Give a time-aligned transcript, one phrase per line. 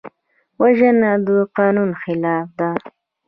[0.61, 1.27] وژنه د
[1.57, 2.69] قانون خلاف ده